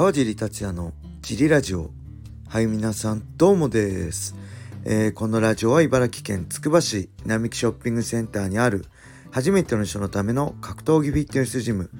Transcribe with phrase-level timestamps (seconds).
[0.00, 1.90] 川尻達也のジリラジオ。
[2.48, 4.34] はい皆さんどうもです、
[4.86, 8.86] えー、このラジオは茨城県つくば市並木ショッピングセンターにある
[9.30, 11.90] 初めての人のための格闘技フィットネスジム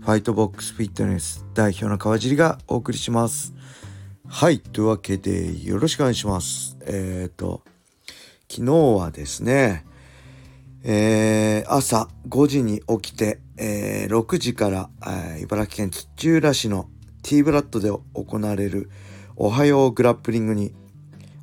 [0.00, 3.52] ファイトボックスフィットネス代表の川尻がお送りします。
[4.26, 6.78] はいというわけでよろしくお願いします。
[6.86, 7.60] えっ、ー、と
[8.48, 9.84] 昨日はですね
[10.82, 16.88] えー、朝5時に起きて、えー、6時から、えー、茨城県土浦市の
[17.22, 18.90] T ブラッドで行われる
[19.36, 20.74] おはようグラップリングに、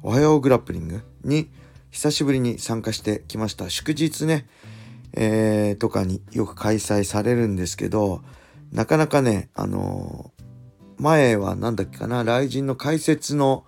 [0.04, 1.50] おはようグラップリングに
[1.90, 3.70] 久しぶりに参加してきました。
[3.70, 4.48] 祝日ね、
[5.14, 8.22] えー、とかによく開催されるんですけど、
[8.72, 13.66] なかなかね、あのー、前は何だっけかな、雷神の解説の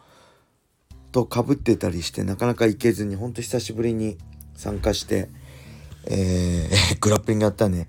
[1.11, 4.17] とかぶってたりしてなかなか行けずに、ほんと久しぶりに
[4.53, 5.29] 参加して、
[6.05, 7.87] えー、 グラップリングやったんで、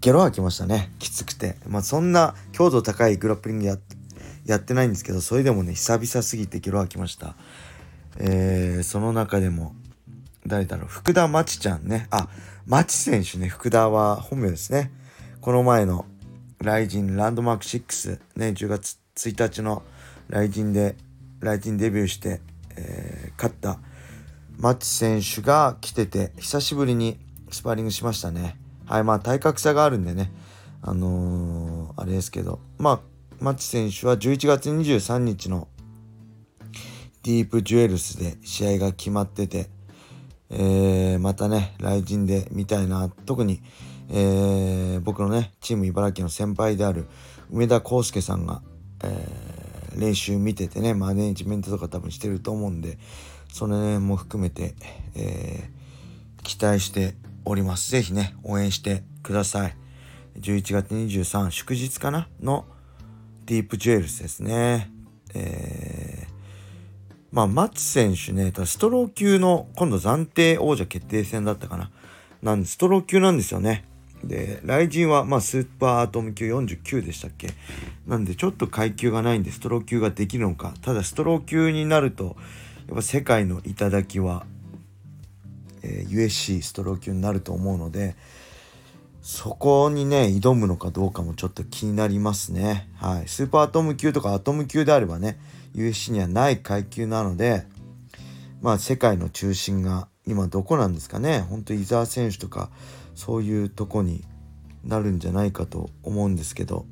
[0.00, 0.92] ゲロ吐きましたね。
[0.98, 1.56] きつくて。
[1.66, 3.76] まあそんな強度高いグラップリングや
[4.46, 7.34] やってないんですけど、それでもね、久々すぎてゲロ吐きました。
[8.18, 9.74] えー、その中でも、
[10.46, 12.06] 誰だろう、福田真知ちゃんね。
[12.10, 12.28] あ、
[12.66, 14.92] 真知選手ね、福田は本名ですね。
[15.40, 16.06] この前の、
[16.62, 19.82] ライジンランドマーク6、ね、10月1日の
[20.28, 20.96] ライジンで、
[21.40, 22.40] ライジンデビューして、
[22.76, 23.78] えー、勝った
[24.58, 27.18] マッチ選手が来てて、久しぶりに
[27.50, 28.56] スパーリングしましたね。
[28.86, 30.32] はい、まあ体格差があるんでね、
[30.82, 33.00] あのー、あれですけど、まあ、
[33.40, 35.68] マッチ選手は11月23日の
[37.22, 39.68] ディープジュエルスで試合が決まってて、
[40.50, 43.10] えー、またね、来陣で見たいな。
[43.26, 43.60] 特に、
[44.10, 47.08] えー、僕のね、チーム茨城の先輩である
[47.50, 48.62] 梅田康介さんが、
[49.02, 52.98] えー、練習見ててね、マネージメントとか多分してると思うんで、
[53.52, 54.76] それも含めて、
[55.16, 57.14] えー、期待して
[57.46, 57.90] おります。
[57.90, 59.76] ぜひね、応援してください。
[60.40, 62.28] 11月23、祝日かな？
[62.42, 62.66] の
[63.46, 64.90] ディープジュエルスですね。
[65.32, 66.32] えー、
[67.32, 71.90] まあ、マッチ選手ね、ただストロー級の今度暫定王者決定戦だったかな？
[72.42, 73.84] なんで、ストロー級なんですよね。
[74.24, 77.50] で、雷神は、まあ、スーパーアトム級49でしたっけ？
[78.06, 80.74] なんで、ちょっと階級がないんで、ストロー級ができるのか。
[80.82, 82.36] ただ、ストロー級になると、
[82.88, 84.44] やっぱ世界の頂は、
[85.86, 88.16] えー、USC ストロー級になると思うので
[89.22, 92.88] そこにね挑むのかどうかもちょっと気になりますね。
[92.94, 93.28] はい。
[93.28, 95.40] スーパーアトム級とかアトム級であればね
[95.74, 97.64] USC にはない階級なので
[98.62, 101.40] まあ世界の中心が今どこなんですかね。
[101.40, 102.70] 本当伊沢選手とか
[103.14, 104.24] そういうとこに
[104.84, 106.86] なるんじゃないかと思うんですけど。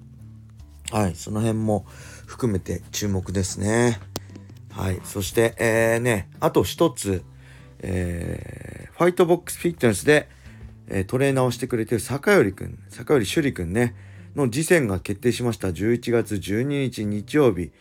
[0.91, 1.15] はい。
[1.15, 1.87] その辺も
[2.27, 4.00] 含めて注目ですね。
[4.71, 5.00] はい。
[5.04, 7.22] そして、えー、ね、あと一つ、
[7.78, 10.28] えー、ファイトボックスフィットネスで、
[10.87, 13.97] えー、トレーナーをしてくれてる坂寄くん、坂寄朱里くんね、
[14.37, 15.69] の次戦が決定しました。
[15.69, 17.72] 11月12日日曜日、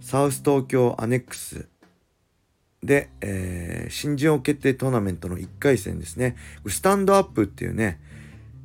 [0.00, 1.68] サウス東京アネックス
[2.82, 6.36] で、えー、新人王決定トーナメントの1回戦ですね。
[6.66, 8.00] スタンドアップっていうね、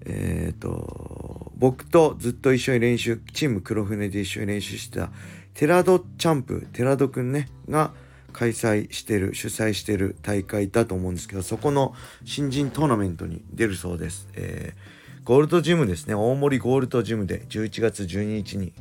[0.06, 5.12] えっ、ー、と、僕とずっと一緒に練習、チーム黒船で一緒に練習してた
[5.53, 7.91] 寺戸チャンプ、寺戸くんね、が
[8.38, 14.30] 開催してる、主催してる大会だと思うんですけど、そこの新人トーナメントに出るそうです。
[14.36, 18.74] えー、ゴールドジムですね、大森ゴールドジムで11月12日に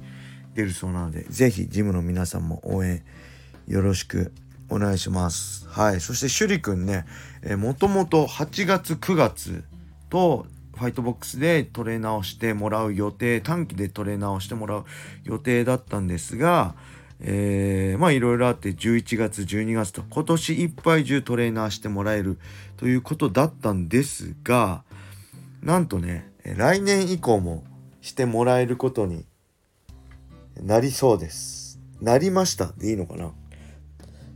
[0.54, 3.02] 出るそうなので、ぜひジムの皆さんも応援
[3.66, 4.30] よろしく
[4.68, 5.66] お願いします。
[5.68, 6.02] はい。
[6.02, 7.06] そして、趣里くんね、
[7.40, 9.64] えー、もともと8月、9月
[10.10, 14.84] とファイトボックスでトレーナーをしてもらう予定、短期でトレーナーをしてもらう
[15.24, 16.74] 予定だったんですが、
[17.20, 22.38] えー、まあいろいろあって11月、12月と今年いっぱい中トレーナーしてもらえる
[22.76, 24.84] ということだったんですが、
[25.62, 27.64] なんとね、来年以降も
[28.02, 29.24] してもらえることに
[30.62, 31.80] なりそうです。
[32.00, 33.32] なりましたでいいのかな？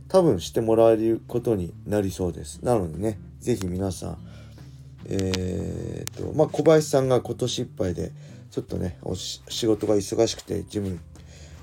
[0.07, 2.59] 多分してもらえることになりそうです。
[2.63, 4.17] なのでね、是非皆さん、
[5.05, 8.11] えー、っとまあ小林さんが今年いっぱいで
[8.49, 10.99] ちょっとねお仕事が忙しくてジム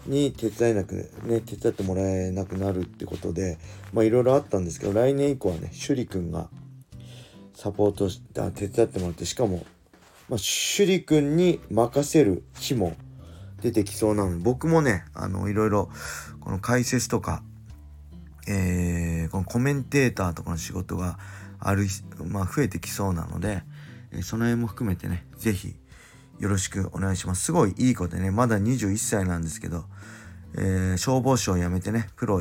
[0.08, 3.58] に手伝えなくね手伝ってもらえなくなるってことで
[3.92, 6.48] まあいろいろあったんですけど来年以降はね趣里くんが
[7.54, 9.64] サポートして手伝ってもらってしかも、まあ、
[10.36, 12.96] 趣里くんに任せる日も
[13.60, 15.90] 出てきそうなので僕もねあのいろいろ
[16.40, 17.42] この解説とか、
[18.48, 21.18] えー、このコメンテーターとかの仕事が
[21.58, 21.86] ある、
[22.26, 23.62] まあ、増えてきそうなので、
[24.12, 25.74] えその辺も含めてね、是非
[26.38, 27.44] よろしくお願いします。
[27.44, 29.84] すごいいい子でね、まだ21歳なんですけど、
[30.54, 32.40] えー、消防士を辞めてね、プロ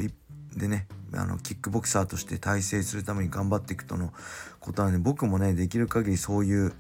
[0.56, 4.14] でね、あの、キックボクサーとして大成するために頑張っていくとの
[4.60, 6.74] ことはね、僕もね、できる限りそういう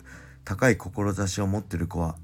[0.43, 2.15] 高い志を持ってる子は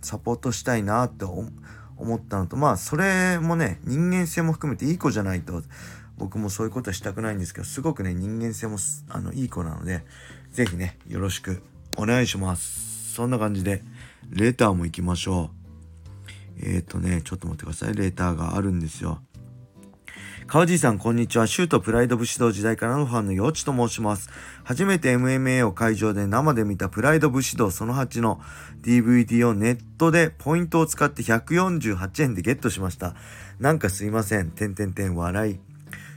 [0.00, 5.62] サポートしたいなって思ったのと、まあ、それもね、人間性も含めていい子じゃないと、
[6.18, 8.76] 僕もそういうことはしたくないんですけど、すごくね、人間性も、
[9.08, 10.04] あの、いい子なので、
[10.50, 11.62] ぜひね、よろしく
[11.96, 13.14] お願いします。
[13.14, 13.82] そんな感じで、
[14.30, 15.50] レターも行きましょ
[16.60, 16.64] う。
[16.64, 17.94] えっ、ー、とね、ちょっと待ってください。
[17.94, 19.20] レターがあるんですよ。
[20.46, 21.46] 川地さん、こんにちは。
[21.46, 24.28] シュートプライド武士道時代からのファンのよちと申します。
[24.64, 28.40] 初めて MMA を会場で生で見たプライド武士道その8の
[28.82, 33.14] DVD をネットでポイントを使って148円でゲットしました。
[33.60, 34.50] なんかすいません。
[34.50, 35.58] てんてんてん笑い。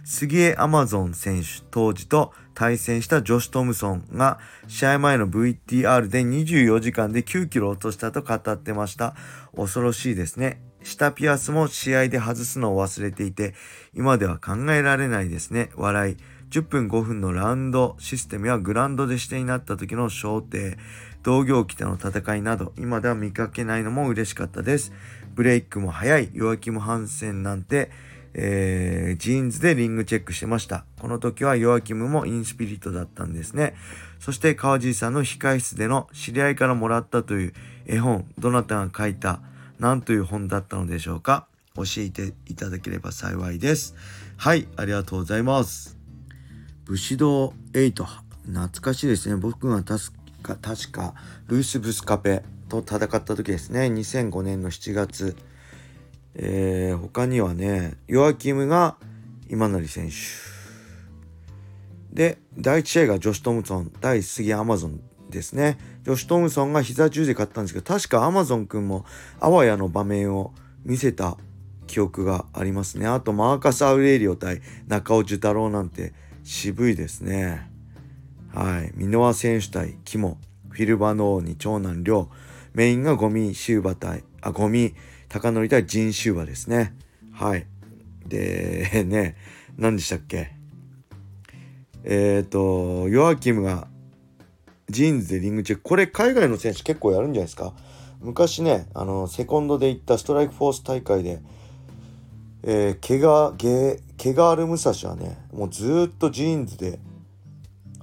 [0.03, 9.13] 杉江アマゾン選手当時と対戦したジョシュ・トムソンが試合前の VTR で24時間で9キロ落としたと語ってました。
[9.55, 10.61] 恐ろしいですね。
[10.81, 13.53] 下ピアスも試合で外すのを忘れていて、
[13.93, 15.69] 今では考えられないですね。
[15.75, 16.17] 笑い。
[16.51, 20.77] 10分5分のラウンドシステムやグランドで指定になった時の焦点、
[21.23, 24.93] 同業機での戦いなど、今では見かけないのも嬉しかったです。
[25.33, 27.91] ブレイクも早い、ヨアキム・ハンセンなんて、
[28.37, 30.83] えー、ジーンズでリングチェックしてました。
[30.99, 33.75] この時はヨアキムもインスピリットだったんですね。
[34.19, 37.53] そして川尻さんの控室での知り合いからもらったという
[37.85, 39.39] 絵本、どなたが書いた
[39.79, 43.95] 何という本だったのでしょうか教えていただければ幸いです。
[44.35, 45.97] はい、ありがとうございます。
[46.83, 48.03] 武士道8、
[48.47, 49.37] 懐かしいですね。
[49.37, 50.11] 僕が確
[50.43, 51.15] か、確か、
[51.47, 53.83] ルース・ブスカペと戦った時ですね。
[53.83, 55.37] 2005年の7月。
[56.37, 58.97] えー、他にはね、ヨアキムが
[59.49, 60.15] 今成選手。
[62.13, 64.99] で、第1試合がジョシュ・トムソン対杉アマゾン
[65.29, 65.77] ですね。
[66.03, 69.05] ジョシュ・トムソンが膝中で勝ったんですけど、確かアマゾン君も
[69.39, 70.53] あわやの場面を
[70.83, 71.37] 見せた
[71.87, 73.07] 記憶がありますね。
[73.07, 77.69] あと、マーカス・アウレーリオ対中尾寿太郎なんて渋いですね。
[78.53, 78.93] はい。
[78.95, 80.37] 箕輪選手対キモ、
[80.69, 82.29] フィルバローニに長南亮、
[82.73, 84.93] メインが五味シウバ対、あ、五味
[85.35, 86.95] 隆典対ジーンシウバですね。
[87.33, 87.67] はい。
[88.25, 89.35] で、 ね、
[89.75, 90.53] 何でしたっけ？
[92.05, 93.89] えっ、ー、と、ヨアキムが
[94.89, 95.83] ジーンズでリングチェック。
[95.83, 97.73] これ海外の選手結構やるんじゃないですか？
[98.21, 101.41] 昔ね、あの、セコンドで行ったストライクフォース大会で、
[102.63, 106.97] えー、ケガ、ゲ、ゲガールムサシはね、もうずっとジーンズで、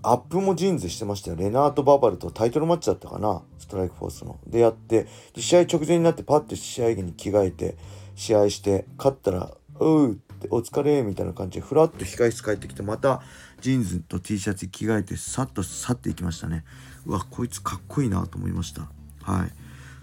[0.02, 1.37] アップもジーンズしてましたよ。
[1.37, 3.43] ヘナート・ババルとタイトルマッチだったかな。
[3.58, 4.38] ストライクフォースの。
[4.46, 5.06] でやって、
[5.37, 7.76] 試合直前になってパッて試合着に着替えて、
[8.16, 13.22] 試合して、勝ったら、うってお疲れみたいな感じで、ふらっと控室帰ってきて、また
[13.62, 16.64] ジーンズと T シャツ着替えてさっと去っていきましたね
[17.06, 18.88] うわこいつかっこいいなと思いました
[19.22, 19.50] はい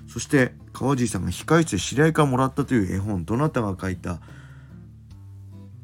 [0.07, 4.21] そして川尻さんが控室で知り合いからもらったという絵本どなたが書いた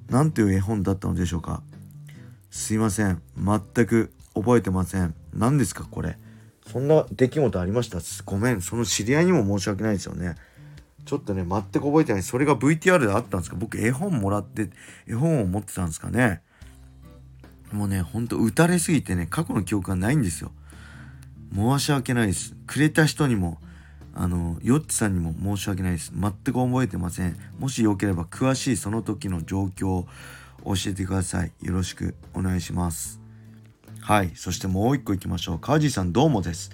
[0.09, 1.61] 何という絵本だったのでしょうか
[2.57, 3.21] すいません。
[3.37, 5.13] 全く覚えてません。
[5.33, 6.17] 何ですかこれ。
[6.65, 7.99] そんな出来事ありました？
[8.23, 8.61] ごめん。
[8.61, 10.35] その知り合いにも申し訳ないですよね。
[11.05, 12.23] ちょっとね全く覚えてない。
[12.23, 13.57] それが VTR であったんですか？
[13.57, 14.69] 僕絵本もらって
[15.05, 16.41] 絵本を持ってたんですかね？
[17.73, 20.51] もうね、ほんと打たれすぎてね、過去の記憶がないんですよ。
[21.53, 22.55] 申し訳ないです。
[22.65, 23.59] くれた人にも、
[24.13, 26.13] あの、ヨッチさんにも申し訳ないです。
[26.15, 27.37] 全く覚えてません。
[27.59, 30.05] もしよければ詳しいその時の状況
[30.63, 31.51] 教えてください。
[31.61, 33.19] よろしくお願いします。
[34.01, 34.31] はい。
[34.35, 35.59] そしてもう一個行きましょう。
[35.59, 36.71] 川地さんどうもです。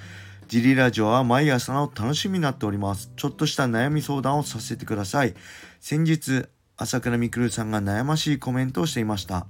[0.48, 3.12] ジリラジオは毎朝の楽しみになっております。
[3.16, 5.34] ちょっとした悩み相談をさせてください。
[5.80, 6.46] 先日、
[6.76, 9.48] 朝倉未来さんが悩ましいコメントをしていました。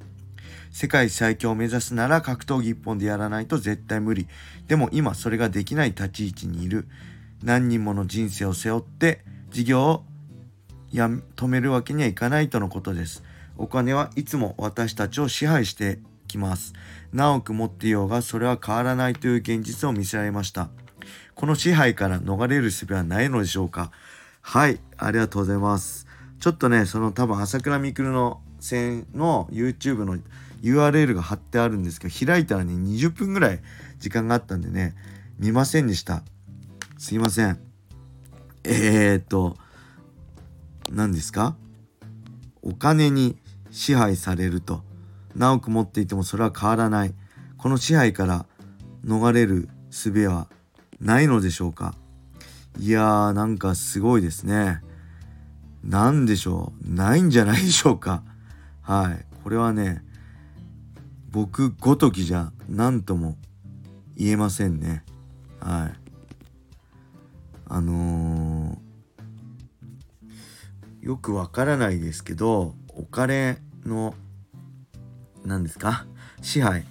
[0.71, 4.27] 世界最強を目指すなら格闘技一本でやらないと絶対無理。
[4.67, 6.87] でも今それができない立ち位置にいる。
[7.43, 10.05] 何人もの人生を背負って事業を
[10.91, 13.23] や止めるわけにはいかないとのことです。
[13.57, 16.73] お金はいつも私たちを支配してきます。
[17.13, 20.69] 何億持っていようがそれは変わらないという現実を見せられました。
[21.35, 23.91] この支配から逃れる術はないのでしょうか？
[24.41, 26.07] はい、ありがとうございます。
[26.39, 30.17] ちょっとね、その多分朝倉未来の戦の YouTube の
[30.61, 33.59] URL が貼ってあるんですけど、開いたらね、20分ぐらい
[33.99, 34.95] 時間があったんでね、
[35.39, 36.23] 見ませんでした。
[36.97, 37.59] すいません。
[38.63, 39.57] えー、っと、
[40.91, 41.55] 何ですか？
[42.61, 43.37] お金に
[43.71, 44.83] 支配されると。
[45.35, 47.13] 何億持っていてもそれは変わらない。
[47.57, 48.45] この支配から
[49.05, 50.47] 逃れる術は
[50.99, 51.95] ないのでしょうか
[52.79, 54.81] いやーなんかすごいですね。
[55.83, 58.23] 何でしょうないんじゃないでしょうか
[58.81, 59.25] はい。
[59.43, 60.03] これはね、
[61.31, 63.37] 僕ごときじゃ何とも
[64.17, 65.03] 言えませんね
[65.61, 65.99] はい
[67.67, 68.30] あのー、
[71.01, 74.13] よくわからないですけどお金の
[75.43, 76.05] 何ですか？
[76.41, 76.85] 支配。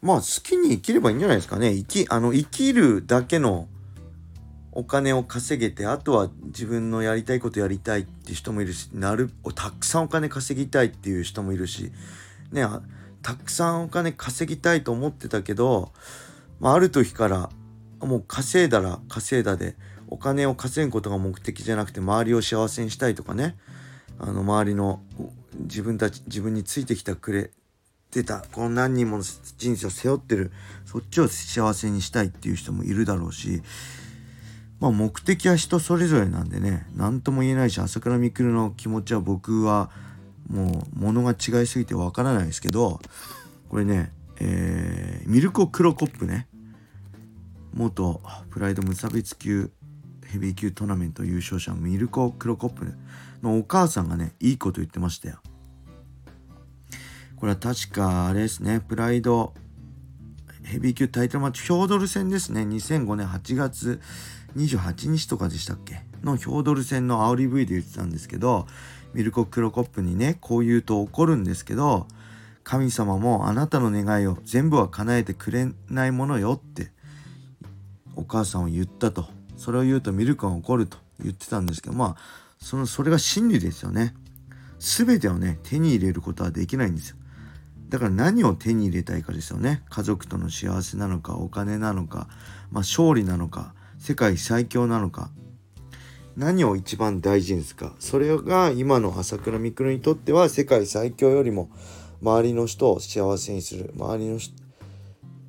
[0.00, 1.72] まあ好きに生きればいいんじゃないですかね。
[1.72, 3.68] 生きあの生きるだけの
[4.70, 11.92] お金を稼げてあとは自分のやりたいことやりたいって人もいるしなるたくさんお金稼ぎたいっていう人もいるし
[12.50, 12.66] ね
[13.22, 15.92] たくさんお金稼ぎたいと思ってたけど、
[16.58, 17.50] まあ、ある時から
[18.00, 19.76] もう稼いだら稼いだで
[20.08, 23.56] お金を稼ぐことが目的じゃなくて周りを幸せにしたいとかね。
[24.18, 25.02] あの周りの
[25.54, 27.50] 自分たち自分についてきたくれ
[28.10, 29.24] てたこの何人もの
[29.56, 30.52] 人生を背負ってる
[30.84, 33.62] そっちを幸せにしたいっていう人もいるだろうし
[34.80, 39.90] まあ目的は人それぞれなんでね何とも言えないし朝倉未来の気持ちは僕は
[40.48, 43.00] もう物が違いすぎてわからないですけど
[43.68, 46.46] これね、えー、ミルコ・クロコップね
[47.72, 48.20] 元
[48.50, 49.70] プライド無差別級
[50.34, 52.92] ヘビー級トーナメント優勝者ミルコ・クロコップ
[53.40, 55.38] のお母さんがねいいこと言ってましたよ。
[57.36, 59.54] これは確かあれですねプライド
[60.64, 62.62] ヘビー級タイトルマッチヒョードル戦ですね。
[62.62, 64.00] 2005年8月
[64.56, 66.02] 28日とかでしたっけ？
[66.24, 68.66] のヒョードル戦の煽り V で言ってたんですけど
[69.12, 72.08] ミルコ・クロコップにねこう言うと怒るんですけど
[72.64, 76.90] 神様もあなたの願いを全部は叶えてくれないものよって
[78.16, 79.28] お母さんを言ったと。
[79.56, 84.14] それを言うとミルクが怒ると言ってたんですけどまあそのそれが真理ですよね。
[84.78, 87.16] 全てをね手に入れることはできないんですよ。
[87.88, 89.82] だから何を手に入れたいかですよね。
[89.88, 92.28] 家族との幸せなのかお金なのか、
[92.70, 95.30] まあ、勝利なのか世界最強なのか。
[96.36, 97.94] 何を一番大事にすか。
[98.00, 101.70] それが今の朝倉未来にとっては世界最強よりも
[102.20, 103.92] 周りの人を幸せにする。
[103.96, 104.38] 周りの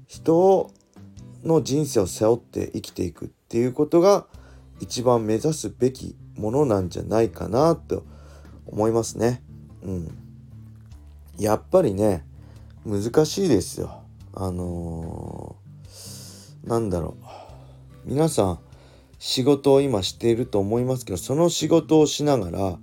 [0.07, 0.71] 人を
[1.43, 3.34] の人生を背負って生きていく。
[3.45, 4.25] っていうことが
[4.79, 8.03] 一番目指すべきものなんじゃないかなと
[8.65, 9.41] 思いますね。
[9.83, 10.17] うん。
[11.37, 12.25] やっぱりね
[12.85, 14.01] 難しいですよ。
[14.33, 18.59] あのー、なんだろう皆さん
[19.19, 22.77] 仕事を今していると思いますけどその仕事をしながら、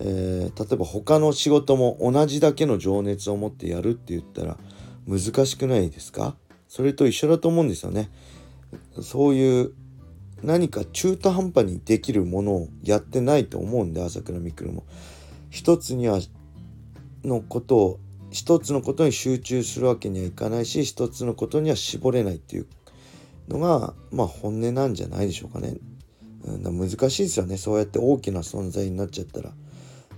[0.00, 4.58] えー、例えば他の仕事も同じだけの情熱を持ってやるって言ったら
[5.06, 6.36] 難しくないですか？
[6.68, 8.10] それと一緒だと思うんですよね。
[9.02, 9.72] そういう
[10.42, 14.84] 何か中途半端にできるものをやってないと思うんで朝倉未来も。
[15.50, 16.18] 一つには
[17.24, 22.66] のことを一つのことに集中するわけにはいかないし一つのことには絞れないっていう
[23.48, 25.76] のがまあ本音なんじゃないでしょうかね。
[26.46, 29.52] 難しいですよねそうやって大きな存在になっちゃったら。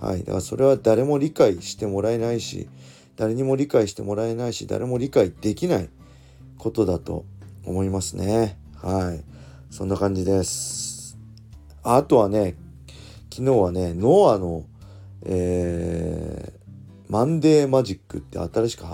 [0.01, 2.69] はい、だからそれは誰も理解してもらえないし
[3.17, 5.89] 誰にも理解してもらえないし誰も理解できない
[6.57, 7.25] ことだと
[7.69, 8.59] 思いますね。
[8.83, 9.23] はい。
[9.71, 11.19] そんな感じです。
[11.83, 12.57] あとはね、
[13.31, 14.65] 昨日はね、ノアの、
[15.25, 18.85] えー、マンデーマジックって新しく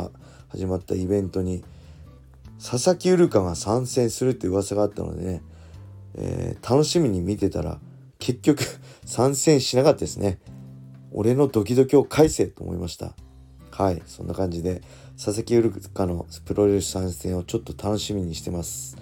[0.48, 1.64] 始まったイベントに、
[2.58, 5.42] 佐々木ウルカが参戦するって噂があったのでね、
[6.16, 7.78] えー、楽しみに見てたら、
[8.18, 8.64] 結局
[9.06, 10.40] 参戦しなかったですね。
[11.12, 13.14] 俺のドキドキを返せと思いました。
[13.70, 14.82] はい、そんな感じで、
[15.16, 18.96] 佐々木ウルカのプロレス参戦をちょっと楽しみにしてます。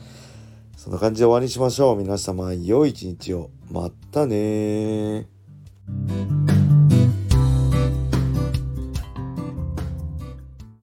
[0.76, 1.96] そんな感じで終わりにしましょう。
[1.96, 3.50] 皆様、良い一日を。
[3.70, 5.26] またね